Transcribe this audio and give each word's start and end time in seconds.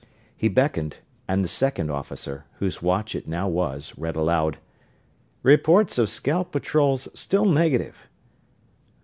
He 0.35 0.47
beckoned, 0.47 0.97
and 1.27 1.43
the 1.43 1.47
second 1.47 1.91
officer, 1.91 2.45
whose 2.53 2.81
watch 2.81 3.13
it 3.13 3.27
now 3.27 3.47
was, 3.47 3.93
read 3.99 4.15
aloud: 4.15 4.57
"Reports 5.43 5.99
of 5.99 6.09
scout 6.09 6.51
patrols 6.51 7.07
still 7.13 7.45
negative." 7.45 8.09